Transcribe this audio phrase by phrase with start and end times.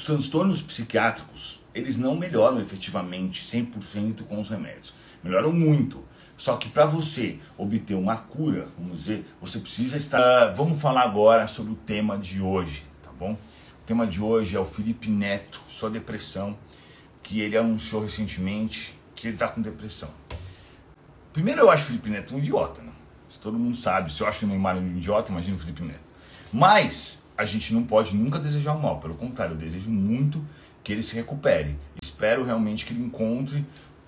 [0.00, 4.94] os transtornos psiquiátricos, eles não melhoram efetivamente 100% com os remédios.
[5.22, 6.02] Melhoram muito.
[6.38, 10.52] Só que para você obter uma cura, vamos dizer, você precisa estar.
[10.52, 13.32] Uh, vamos falar agora sobre o tema de hoje, tá bom?
[13.32, 16.56] O tema de hoje é o Felipe Neto, sua depressão,
[17.22, 20.08] que ele anunciou recentemente que ele está com depressão.
[21.30, 22.92] Primeiro, eu acho o Felipe Neto um idiota, né?
[23.28, 26.00] Se todo mundo sabe, se eu acho o Neymar um idiota, imagina o Felipe Neto.
[26.50, 30.44] Mas a gente não pode nunca desejar o mal, pelo contrário, eu desejo muito
[30.84, 31.74] que ele se recupere.
[32.02, 33.64] Espero realmente que ele encontre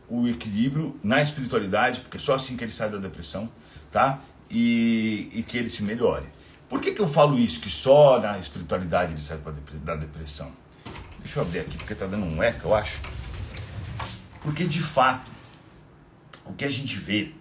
[0.06, 3.51] o equilíbrio na espiritualidade, porque só assim que ele sai da depressão,
[3.91, 4.20] tá?
[4.51, 6.27] E, e que ele se melhore.
[6.69, 9.39] Por que, que eu falo isso, que só na espiritualidade ele sai
[9.83, 10.53] da depressão?
[11.20, 13.01] Deixa eu abrir aqui, porque tá dando um eco, eu acho.
[14.42, 15.30] Porque de fato,
[16.45, 17.33] o que a gente vê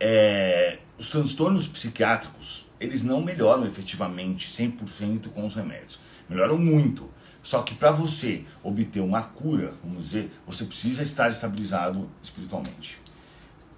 [0.00, 5.98] é os transtornos psiquiátricos, eles não melhoram efetivamente 100% com os remédios.
[6.28, 7.08] Melhoram muito.
[7.42, 12.98] Só que para você obter uma cura, vamos dizer, você precisa estar estabilizado espiritualmente.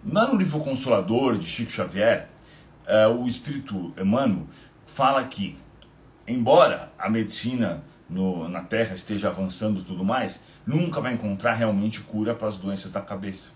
[0.09, 2.29] Lá no livro Consolador de Chico Xavier,
[2.87, 4.47] uh, o Espírito Emmanuel
[4.87, 5.59] fala que,
[6.29, 12.01] embora a medicina no, na Terra esteja avançando e tudo mais, nunca vai encontrar realmente
[12.03, 13.51] cura para as doenças da cabeça.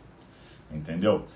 [0.73, 1.27] Entendeu?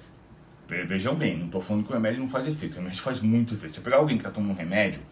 [0.66, 3.54] Vejam bem, não estou falando que o remédio não faz efeito, o remédio faz muito
[3.54, 3.74] efeito.
[3.74, 5.02] Você pegar alguém que está tomando um remédio,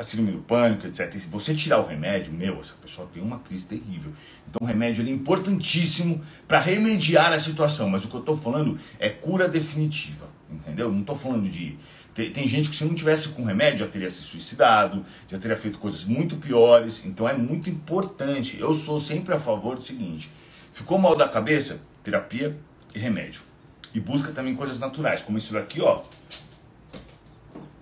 [0.00, 1.12] a síndrome do pânico, etc.
[1.12, 4.12] Se você tirar o remédio, meu, essa pessoa tem uma crise terrível.
[4.48, 7.90] Então o remédio é importantíssimo para remediar a situação.
[7.90, 10.90] Mas o que eu estou falando é cura definitiva, entendeu?
[10.90, 11.78] Não estou falando de
[12.14, 15.56] tem, tem, gente que se não tivesse com remédio já teria se suicidado, já teria
[15.56, 17.04] feito coisas muito piores.
[17.04, 18.58] Então é muito importante.
[18.58, 20.30] Eu sou sempre a favor do seguinte:
[20.72, 22.58] ficou mal da cabeça, terapia
[22.94, 23.49] e remédio.
[23.92, 26.02] E busca também coisas naturais, como isso daqui, ó.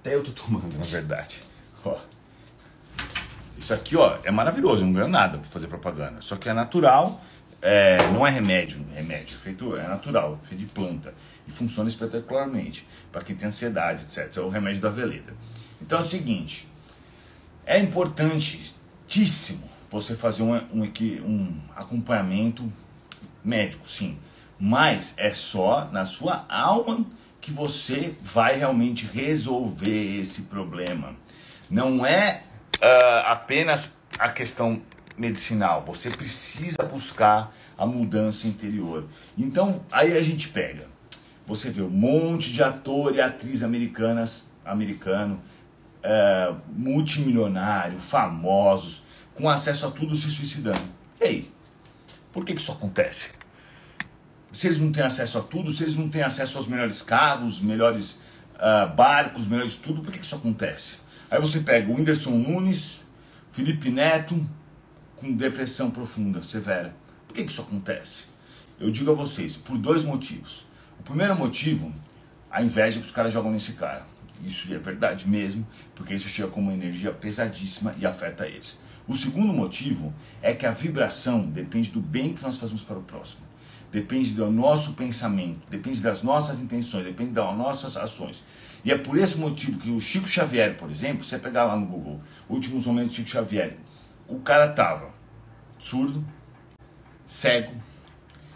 [0.01, 1.41] Até eu tô tomando, na verdade.
[1.85, 1.99] Ó.
[3.59, 6.21] Isso aqui, ó, é maravilhoso, não ganho nada para fazer propaganda.
[6.21, 7.21] Só que é natural,
[7.61, 11.13] é, não é remédio, remédio, feito é natural, feito de planta
[11.47, 14.37] e funciona espetacularmente para quem tem ansiedade, etc.
[14.37, 15.35] É o remédio da veleda.
[15.83, 16.69] Então é o seguinte,
[17.67, 20.85] é importantíssimo você fazer um, um,
[21.25, 22.71] um acompanhamento
[23.45, 24.19] médico, sim,
[24.59, 27.05] mas é só na sua alma
[27.41, 31.15] que você vai realmente resolver esse problema.
[31.71, 32.43] Não é
[32.77, 34.81] uh, apenas a questão
[35.17, 39.05] medicinal, você precisa buscar a mudança interior.
[39.37, 40.87] Então, aí a gente pega,
[41.47, 45.41] você vê um monte de ator e atriz americanas, americano,
[46.05, 49.03] uh, multimilionário, famosos,
[49.35, 50.83] com acesso a tudo se suicidando.
[51.21, 51.53] E aí?
[52.33, 53.31] Por que, que isso acontece?
[54.53, 57.61] Se eles não têm acesso a tudo, se eles não têm acesso aos melhores carros,
[57.61, 58.13] melhores
[58.55, 60.97] uh, barcos, melhores tudo, por que, que isso acontece?
[61.31, 63.05] Aí você pega o Whindersson Nunes,
[63.51, 64.49] Felipe Neto,
[65.17, 66.95] com depressão profunda, severa.
[67.27, 68.27] Por que, que isso acontece?
[68.81, 70.65] Eu digo a vocês, por dois motivos.
[70.99, 71.93] O primeiro motivo,
[72.51, 74.07] a inveja que os caras jogam nesse cara.
[74.45, 78.79] Isso é verdade mesmo, porque isso chega com uma energia pesadíssima e afeta eles.
[79.07, 83.03] O segundo motivo é que a vibração depende do bem que nós fazemos para o
[83.03, 83.43] próximo.
[83.91, 88.45] Depende do nosso pensamento, depende das nossas intenções, depende das nossas ações.
[88.85, 91.87] E é por esse motivo que o Chico Xavier, por exemplo, você pegar lá no
[91.87, 93.77] Google, últimos momentos Chico Xavier,
[94.29, 95.11] o cara tava
[95.79, 96.25] surdo,
[97.27, 97.73] cego,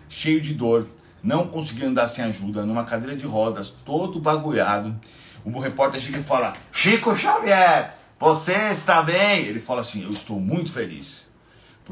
[0.08, 0.86] cheio de dor,
[1.22, 4.98] não conseguia andar sem ajuda, numa cadeira de rodas, todo bagulhado.
[5.44, 9.46] O repórter chega e fala: Chico Xavier, você está bem?
[9.46, 11.26] Ele fala assim: Eu estou muito feliz,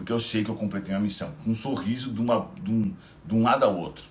[0.00, 1.30] porque eu sei que eu completei a missão.
[1.46, 4.04] Um sorriso de, uma, de, um, de um lado ao outro.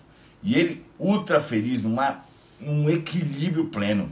[0.44, 2.24] E ele, ultra feliz, numa
[2.62, 4.12] num equilíbrio pleno.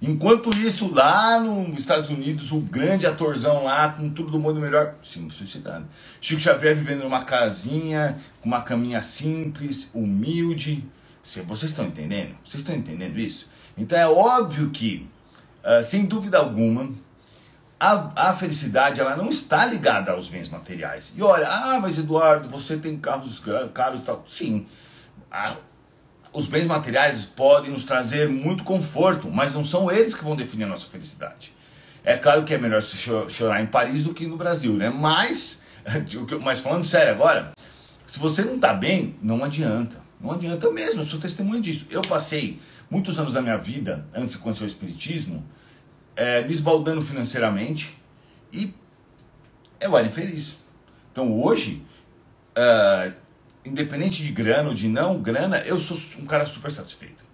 [0.00, 4.94] Enquanto isso, lá nos Estados Unidos, o grande atorzão lá, com tudo do mundo melhor,
[5.02, 5.88] sim, suicidando.
[6.20, 10.84] Chico Xavier vivendo numa casinha, com uma caminha simples, humilde.
[11.24, 12.36] Vocês estão entendendo?
[12.44, 13.50] Vocês estão entendendo isso?
[13.76, 15.08] Então é óbvio que,
[15.64, 16.88] uh, sem dúvida alguma,
[17.78, 21.12] a, a, felicidade ela não está ligada aos bens materiais.
[21.16, 23.42] E olha, ah, mas Eduardo, você tem carros
[23.74, 24.24] caros e tal.
[24.26, 24.66] Sim,
[25.30, 25.56] a,
[26.32, 30.64] os bens materiais podem nos trazer muito conforto, mas não são eles que vão definir
[30.64, 31.52] a nossa felicidade.
[32.04, 34.88] É claro que é melhor se chorar em Paris do que no Brasil, né?
[34.88, 35.58] Mas,
[36.42, 37.52] mas falando sério agora,
[38.06, 40.00] se você não está bem, não adianta.
[40.20, 41.86] Não adianta mesmo, eu sou testemunha disso.
[41.90, 45.44] Eu passei muitos anos da minha vida, antes de conhecer o Espiritismo,
[46.16, 47.96] é, me esbaldando financeiramente
[48.52, 48.74] e
[49.78, 50.56] eu era infeliz.
[51.12, 51.84] Então hoje,
[52.56, 53.12] uh,
[53.64, 57.24] independente de grana ou de não grana, eu sou um cara super satisfeito.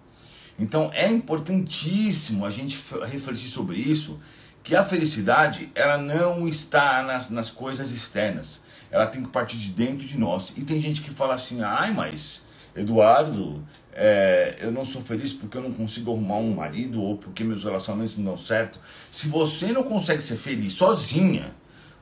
[0.59, 2.77] Então é importantíssimo a gente
[3.07, 4.19] refletir sobre isso,
[4.63, 8.61] que a felicidade ela não está nas, nas coisas externas.
[8.91, 10.53] Ela tem que partir de dentro de nós.
[10.55, 12.41] E tem gente que fala assim, ai, mas
[12.75, 13.63] Eduardo,
[13.95, 17.63] é, eu não sou feliz porque eu não consigo arrumar um marido ou porque meus
[17.63, 18.79] relacionamentos não dão certo.
[19.11, 21.53] Se você não consegue ser feliz sozinha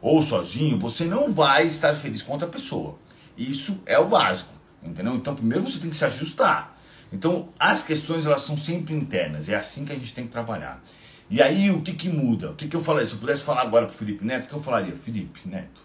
[0.02, 2.98] ou sozinho, você não vai estar feliz com outra pessoa.
[3.38, 4.52] Isso é o básico,
[4.82, 5.16] entendeu?
[5.16, 6.78] Então primeiro você tem que se ajustar.
[7.12, 10.82] Então as questões elas são sempre internas, é assim que a gente tem que trabalhar.
[11.30, 12.52] E aí o que que muda?
[12.52, 13.06] O que que eu falei?
[13.06, 14.96] Se eu pudesse falar agora pro Felipe Neto, o que eu falaria?
[14.96, 15.82] Felipe Neto,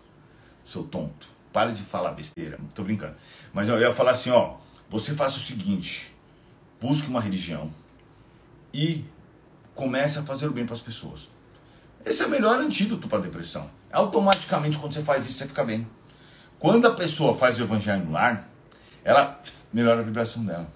[0.64, 3.14] seu tonto, para de falar besteira, tô brincando.
[3.52, 4.54] Mas eu ia falar assim, ó,
[4.88, 6.12] você faça o seguinte,
[6.80, 7.70] busque uma religião
[8.72, 9.04] e
[9.74, 11.28] comece a fazer o bem para as pessoas.
[12.04, 13.68] Esse é o melhor antídoto para a depressão.
[13.92, 15.86] Automaticamente, quando você faz isso, você fica bem.
[16.58, 18.48] Quando a pessoa faz o evangelho no lar,
[19.04, 19.40] ela
[19.72, 20.66] melhora a vibração dela.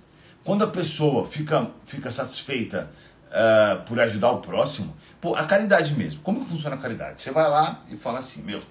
[0.44, 2.90] Quando a pessoa fica, fica satisfeita
[3.30, 6.20] uh, por ajudar o próximo, pô, a caridade mesmo.
[6.22, 7.20] Como que funciona a caridade?
[7.20, 8.62] Você vai lá e fala assim, meu,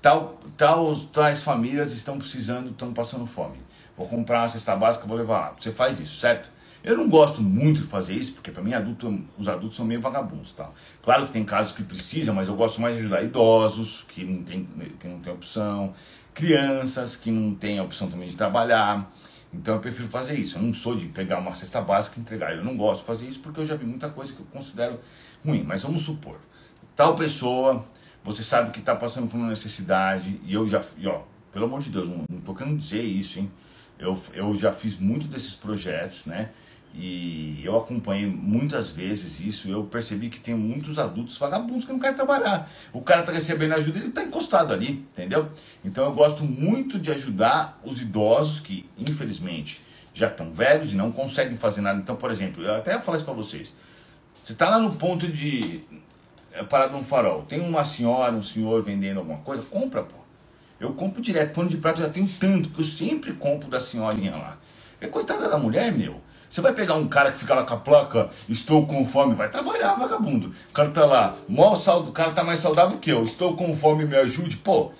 [0.00, 3.58] tal, tal, tais famílias estão precisando, estão passando fome.
[3.98, 5.54] Vou comprar uma cesta básica, vou levar lá.
[5.58, 6.52] Você faz isso, certo?
[6.84, 10.00] Eu não gosto muito de fazer isso, porque para mim adulto, os adultos são meio
[10.00, 10.52] vagabundos.
[10.52, 10.70] Tá?
[11.02, 14.44] Claro que tem casos que precisam, mas eu gosto mais de ajudar idosos, que não
[14.44, 14.64] tem,
[15.00, 15.92] que não tem opção,
[16.32, 19.12] crianças que não têm a opção também de trabalhar.
[19.52, 20.56] Então eu prefiro fazer isso.
[20.56, 22.54] Eu não sou de pegar uma cesta básica e entregar.
[22.54, 25.00] Eu não gosto de fazer isso porque eu já vi muita coisa que eu considero
[25.44, 25.64] ruim.
[25.64, 26.38] Mas vamos supor,
[26.94, 27.84] tal pessoa,
[28.22, 31.22] você sabe que está passando por uma necessidade e eu já, e ó,
[31.52, 33.50] pelo amor de Deus, não, não tô querendo dizer isso, hein?
[33.98, 36.50] Eu, eu já fiz muito desses projetos, né?
[36.94, 39.68] E eu acompanhei muitas vezes isso.
[39.68, 42.70] Eu percebi que tem muitos adultos vagabundos que não querem trabalhar.
[42.92, 45.48] O cara está recebendo ajuda, ele está encostado ali, entendeu?
[45.84, 49.80] Então eu gosto muito de ajudar os idosos que, infelizmente,
[50.14, 52.00] já estão velhos e não conseguem fazer nada.
[52.00, 53.74] Então, por exemplo, eu até falo isso para vocês.
[54.42, 55.82] Você está lá no ponto de
[56.52, 60.27] é, parar num farol, tem uma senhora, um senhor vendendo alguma coisa, compra, pô.
[60.80, 63.80] Eu compro direto, pano de prato eu já tenho tanto, que eu sempre compro da
[63.80, 64.58] senhorinha lá.
[65.00, 66.20] É coitada da mulher, meu.
[66.48, 69.50] Você vai pegar um cara que fica lá com a placa, estou com fome, vai
[69.50, 70.54] trabalhar, vagabundo.
[70.70, 73.76] O cara tá lá, mó saldo, o cara tá mais saudável que eu, estou com
[73.76, 74.56] fome, me ajude.
[74.56, 74.92] Pô,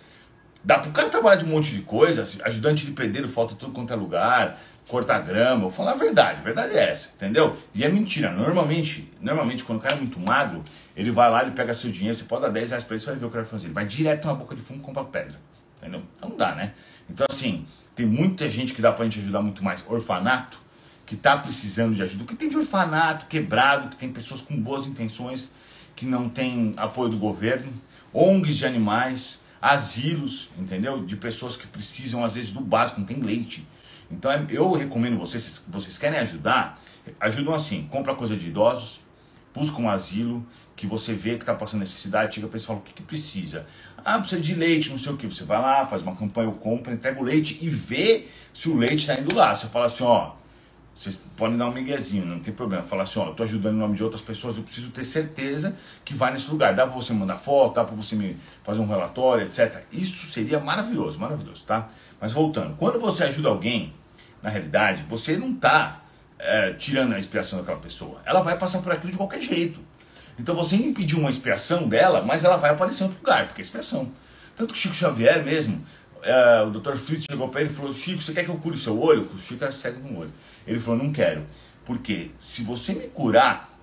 [0.63, 3.93] dá pro cara trabalhar de um monte de coisa, ajudante de pedreiro falta tudo quanto
[3.93, 7.57] é lugar, cortar grama, vou falar a verdade, a verdade é essa, entendeu?
[7.75, 10.63] E é mentira, normalmente, normalmente quando o cara é muito magro,
[10.97, 13.11] ele vai lá, ele pega seu dinheiro, você pode dar 10 reais pra ele, você
[13.11, 13.67] vai ver o que ele vai fazer.
[13.67, 15.39] Ele vai direto na boca de fumo e compra pedra,
[15.79, 16.03] entendeu?
[16.17, 16.75] Então não dá, né?
[17.09, 19.85] Então assim, tem muita gente que dá pra gente ajudar muito mais.
[19.89, 20.61] Orfanato,
[21.07, 24.87] que está precisando de ajuda, que tem de orfanato quebrado, que tem pessoas com boas
[24.87, 25.51] intenções
[25.97, 27.73] que não tem apoio do governo,
[28.13, 31.05] ONGs de animais, asilos, entendeu?
[31.05, 33.67] De pessoas que precisam às vezes do básico, não tem leite.
[34.11, 36.81] Então é, eu recomendo vocês, vocês querem ajudar,
[37.19, 39.01] ajudam assim, compra coisa de idosos,
[39.55, 40.47] busca um asilo,
[40.79, 43.03] que você vê que está passando necessidade, chega para eles e fala o que, que,
[43.03, 43.67] precisa.
[44.05, 45.27] Ah, precisa de leite, não sei o que.
[45.27, 49.01] Você vai lá, faz uma campanha, compra, entrega o leite e vê se o leite
[49.01, 49.53] está indo lá.
[49.57, 50.35] Você fala assim, ó,
[50.95, 52.85] vocês podem dar um miguezinho, não tem problema.
[52.85, 56.15] Falar assim, ó, eu ajudando em nome de outras pessoas, eu preciso ter certeza que
[56.15, 56.73] vai nesse lugar.
[56.77, 59.83] Dá para você mandar foto, dá para você me fazer um relatório, etc.
[59.91, 61.89] Isso seria maravilhoso, maravilhoso, tá?
[62.21, 63.93] Mas voltando, quando você ajuda alguém,
[64.41, 66.03] na realidade, você não tá
[66.39, 68.21] é, tirando a expiação daquela pessoa.
[68.25, 69.88] Ela vai passar por aquilo de qualquer jeito.
[70.39, 73.65] Então você impediu uma expiação dela, mas ela vai aparecer em outro lugar, porque é
[73.65, 74.11] expiação.
[74.57, 75.85] Tanto que Chico Xavier mesmo,
[76.23, 76.97] é, o Dr.
[76.97, 79.23] Fritz chegou para ele e falou: Chico, você quer que eu cure seu olho?
[79.35, 80.33] O Chico era cego no olho.
[80.67, 81.45] Ele falou: Não quero.
[81.85, 83.79] Porque se você me curar,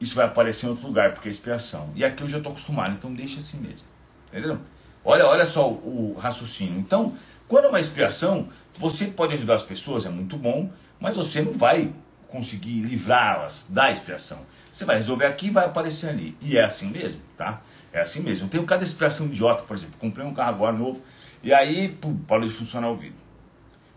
[0.00, 1.90] isso vai aparecer em outro lugar, porque é expiação.
[1.94, 3.86] E aqui eu já estou acostumado, então deixa assim mesmo.
[4.32, 4.58] Entendeu?
[5.04, 6.78] Olha, olha só o, o raciocínio.
[6.78, 11.40] Então, quando é uma expiação, você pode ajudar as pessoas, é muito bom, mas você
[11.40, 11.92] não vai
[12.28, 14.40] conseguir livrá-las da expiação.
[14.72, 16.36] Você vai resolver aqui e vai aparecer ali.
[16.40, 17.60] E é assim mesmo, tá?
[17.92, 18.46] É assim mesmo.
[18.46, 19.96] Eu tenho cada expiação idiota, por exemplo.
[19.98, 21.02] Comprei um carro agora novo,
[21.42, 23.18] e aí, pum, parou de funcionar o vidro.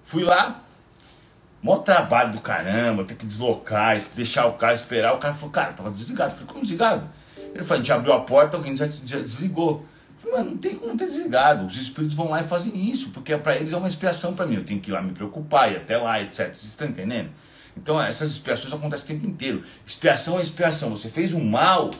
[0.03, 0.63] Fui lá,
[1.61, 5.13] mó trabalho do caramba, ter que deslocar, deixar o carro, esperar.
[5.13, 6.31] O cara falou, cara, tava desligado.
[6.31, 7.07] Eu falei, como desligado?
[7.37, 9.85] Ele falou, a gente abriu a porta, alguém já, desligou.
[10.17, 11.65] Falei, mas não tem como ter desligado.
[11.65, 14.55] Os espíritos vão lá e fazem isso, porque para eles é uma expiação para mim.
[14.55, 16.53] Eu tenho que ir lá me preocupar, ir até lá, etc.
[16.53, 17.29] Vocês estão entendendo?
[17.75, 19.63] Então essas expiações acontecem o tempo inteiro.
[19.85, 20.89] Expiação é expiação.
[20.91, 21.91] Você fez um mal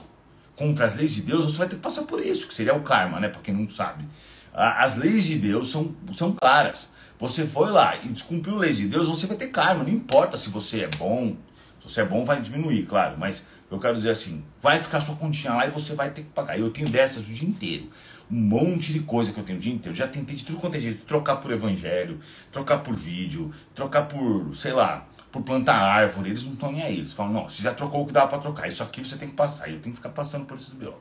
[0.55, 2.81] contra as leis de Deus, você vai ter que passar por isso, que seria o
[2.81, 3.29] karma, né?
[3.29, 4.05] Para quem não sabe.
[4.53, 6.89] As leis de Deus são, são claras.
[7.19, 9.83] Você foi lá e descumpriu leis de Deus, você vai ter karma.
[9.83, 11.37] Não importa se você é bom,
[11.79, 13.15] se você é bom vai diminuir, claro.
[13.17, 16.29] Mas eu quero dizer assim, vai ficar sua continha lá e você vai ter que
[16.29, 16.59] pagar.
[16.59, 17.89] Eu tenho dessas o dia inteiro.
[18.29, 19.95] Um monte de coisa que eu tenho o dia inteiro.
[19.95, 21.05] Já tentei de tudo quanto é jeito.
[21.05, 22.19] Trocar por evangelho,
[22.51, 26.97] trocar por vídeo, trocar por, sei lá, por plantar árvore, eles não estão nem aí.
[26.97, 29.29] Eles falam, não, você já trocou o que dá para trocar, isso aqui você tem
[29.29, 30.93] que passar, eu tenho que ficar passando por esses BO.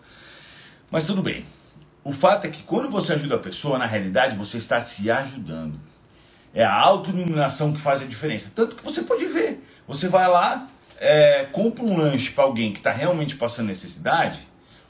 [0.91, 1.45] Mas tudo bem.
[2.03, 5.79] O fato é que quando você ajuda a pessoa, na realidade você está se ajudando.
[6.55, 8.53] É a autoiluminação que faz a diferença.
[8.55, 9.65] Tanto que você pode ver.
[9.87, 10.67] Você vai lá,
[10.99, 14.41] é, compra um lanche para alguém que está realmente passando necessidade,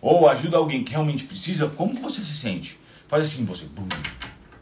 [0.01, 2.79] ou ajuda alguém que realmente precisa, como que você se sente?
[3.09, 3.67] Faz assim, você,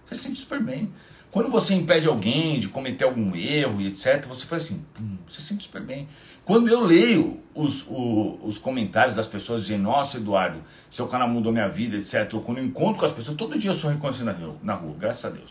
[0.07, 0.93] você se sente super bem.
[1.31, 5.41] Quando você impede alguém de cometer algum erro e etc., você faz assim, pum, você
[5.41, 6.09] se sente super bem.
[6.45, 11.53] Quando eu leio os, os, os, comentários das pessoas dizendo, nossa, Eduardo, seu canal mudou
[11.53, 14.25] minha vida, etc., ou quando eu encontro com as pessoas, todo dia eu sou reconhecido
[14.25, 15.51] na rua, na rua graças a Deus.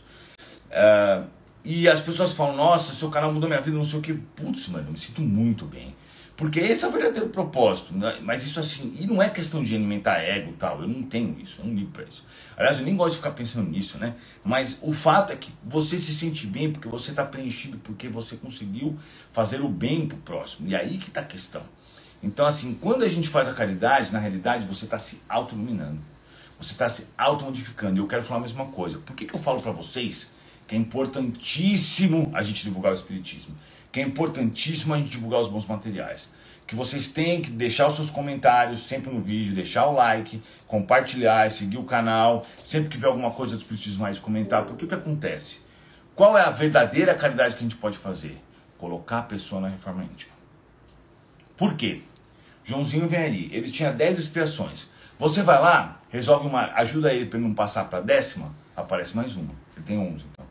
[0.69, 1.27] Uh,
[1.63, 4.13] e as pessoas falam, nossa, seu canal mudou minha vida, não sei o que.
[4.13, 5.95] Putz, mano, eu me sinto muito bem.
[6.37, 7.91] Porque esse é o verdadeiro propósito.
[7.97, 8.19] Né?
[8.21, 10.83] Mas isso assim, e não é questão de alimentar ego e tal.
[10.83, 12.23] Eu não tenho isso, eu não ligo pra isso.
[12.55, 14.13] Aliás, eu nem gosto de ficar pensando nisso, né?
[14.45, 18.35] Mas o fato é que você se sente bem porque você está preenchido, porque você
[18.35, 18.97] conseguiu
[19.31, 20.69] fazer o bem pro próximo.
[20.69, 21.63] E aí que tá a questão.
[22.21, 25.99] Então, assim, quando a gente faz a caridade, na realidade você está se auto-iluminando.
[26.59, 27.99] Você está se auto-modificando.
[27.99, 28.99] E eu quero falar a mesma coisa.
[28.99, 30.27] Por que, que eu falo para vocês
[30.67, 33.55] que é importantíssimo a gente divulgar o Espiritismo?
[33.97, 36.29] Que é importantíssimo a gente divulgar os bons materiais.
[36.67, 41.49] Que vocês têm que deixar os seus comentários sempre no vídeo, deixar o like, compartilhar,
[41.49, 44.93] seguir o canal, sempre que ver alguma coisa do Espiritismo mais comentar, porque o que
[44.93, 45.61] acontece?
[46.13, 48.39] Qual é a verdadeira caridade que a gente pode fazer?
[48.77, 50.33] Colocar a pessoa na reforma íntima.
[51.57, 52.03] Por quê?
[52.63, 54.89] Joãozinho vem ali, ele tinha 10 expiações.
[55.17, 59.17] Você vai lá, resolve uma, ajuda ele para ele não passar para a décima, aparece
[59.17, 59.55] mais uma.
[59.75, 60.45] Ele tem 11 então.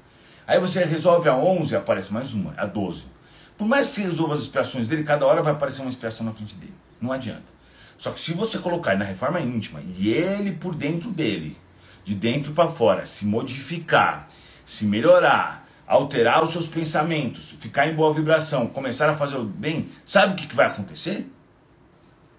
[0.49, 3.15] Aí você resolve a 11, aparece mais uma, a 12.
[3.57, 6.55] Por mais que resolva as expiações dele, cada hora vai aparecer uma expiação na frente
[6.57, 6.75] dele.
[7.01, 7.57] Não adianta.
[7.97, 11.57] Só que se você colocar na reforma íntima e ele por dentro dele,
[12.05, 14.29] de dentro para fora, se modificar,
[14.65, 19.89] se melhorar, alterar os seus pensamentos, ficar em boa vibração, começar a fazer o bem,
[20.05, 21.31] sabe o que, que vai acontecer?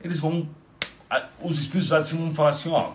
[0.04, 0.48] Eles vão.
[1.42, 2.92] Os espíritos lá de cima vão falar assim: ó,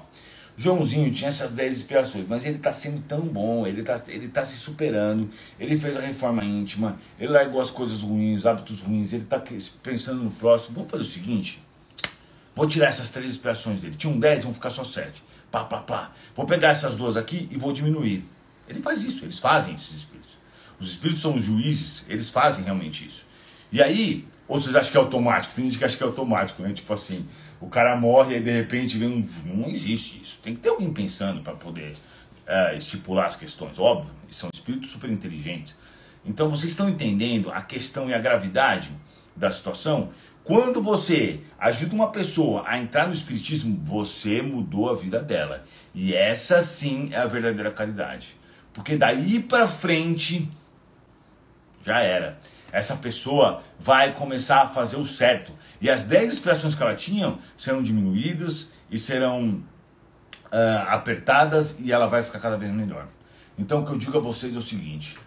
[0.57, 4.45] Joãozinho tinha essas 10 inspirações, mas ele está sendo tão bom, ele está ele tá
[4.45, 9.25] se superando, ele fez a reforma íntima, ele largou as coisas ruins, hábitos ruins, ele
[9.25, 9.43] está
[9.83, 10.75] pensando no próximo.
[10.77, 11.63] Vamos fazer o seguinte:
[12.55, 13.95] vou tirar essas três inspirações dele.
[13.97, 15.23] Tinham 10, vão ficar só 7.
[15.51, 16.13] Pá, pá, pá.
[16.35, 18.25] Vou pegar essas duas aqui e vou diminuir.
[18.69, 20.31] Ele faz isso, eles fazem esses espíritos.
[20.79, 23.27] Os espíritos são os juízes, eles fazem realmente isso.
[23.71, 25.55] E aí, ou vocês acham que é automático?
[25.55, 26.73] Tem gente que acha que é automático, né?
[26.73, 27.27] Tipo assim,
[27.63, 29.29] o cara morre e de repente vem um.
[29.47, 30.41] Não existe isso.
[30.43, 31.95] Tem que ter alguém pensando para poder
[32.45, 33.79] é, estipular as questões.
[33.79, 35.75] Óbvio, são espíritos super inteligentes.
[36.25, 38.91] Então vocês estão entendendo a questão e a gravidade
[39.37, 40.11] da situação?
[40.43, 45.65] Quando você ajuda uma pessoa a entrar no espiritismo, você mudou a vida dela.
[45.95, 48.37] E essa sim é a verdadeira caridade.
[48.73, 50.51] Porque daí para frente
[51.81, 52.39] já era
[52.73, 55.53] essa pessoa vai começar a fazer o certo.
[55.83, 59.65] E as 10 expiações que ela tinha serão diminuídas e serão
[60.47, 63.09] uh, apertadas e ela vai ficar cada vez melhor.
[63.59, 65.19] Então o que eu digo a vocês é o seguinte: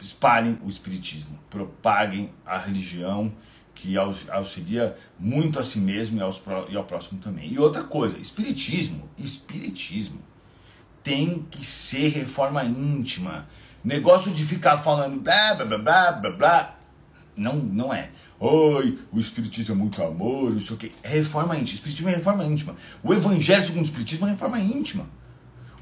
[0.00, 3.30] espalhem o espiritismo, propaguem a religião
[3.74, 7.52] que auxilia muito a si mesmo e, aos, e ao próximo também.
[7.52, 10.22] E outra coisa, espiritismo, espiritismo
[11.02, 13.46] tem que ser reforma íntima.
[13.84, 16.79] Negócio de ficar falando blá blá blá blá blá
[17.40, 18.10] não, não é.
[18.38, 20.92] Oi, o Espiritismo é muito amor, isso aqui.
[21.02, 21.72] É reforma íntima.
[21.72, 22.76] O Espiritismo é reforma íntima.
[23.02, 25.06] O Evangelho segundo o Espiritismo é reforma íntima.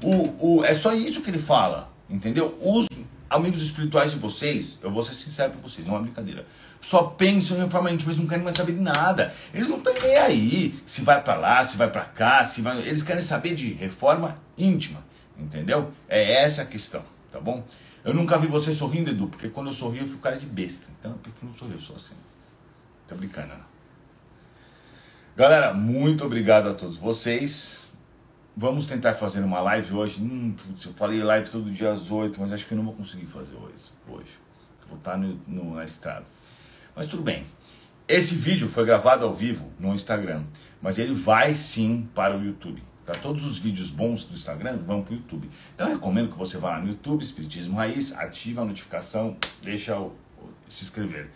[0.01, 2.57] O, o, é só isso que ele fala, entendeu?
[2.61, 2.87] Os
[3.29, 6.45] amigos espirituais de vocês, eu vou ser sincero para vocês, não é brincadeira.
[6.79, 9.33] Só pensam em reforma íntima, eles não querem mais saber de nada.
[9.53, 12.79] Eles não estão nem aí se vai para lá, se vai para cá, se vai...
[12.87, 15.03] eles querem saber de reforma íntima,
[15.37, 15.91] entendeu?
[16.07, 17.65] É essa a questão, tá bom?
[18.09, 20.87] Eu nunca vi você sorrindo, Edu, porque quando eu sorrio eu fico cara de besta.
[20.99, 22.15] Então eu prefiro não sorrir, eu sou assim.
[23.07, 23.69] Tá brincando, não.
[25.37, 27.87] Galera, muito obrigado a todos vocês.
[28.57, 30.23] Vamos tentar fazer uma live hoje.
[30.23, 32.95] Hum, putz, eu falei live todo dia às 8, mas acho que eu não vou
[32.95, 33.75] conseguir fazer hoje.
[34.07, 34.39] hoje.
[34.87, 36.25] Vou estar no, no, na estrada.
[36.95, 37.45] Mas tudo bem.
[38.07, 40.45] Esse vídeo foi gravado ao vivo no Instagram,
[40.81, 42.81] mas ele vai sim para o YouTube.
[43.09, 43.15] Tá?
[43.15, 45.49] Todos os vídeos bons do Instagram vão para o YouTube.
[45.73, 49.97] Então eu recomendo que você vá lá no YouTube, Espiritismo Raiz, ativa a notificação, deixa
[49.97, 51.31] o, o, se inscrever.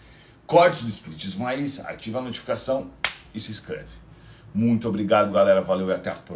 [0.45, 2.91] Cortes do Espiritismo Raiz, ativa a notificação
[3.33, 3.89] e se inscreve.
[4.53, 5.61] Muito obrigado, galera.
[5.61, 6.31] Valeu e até a próxima.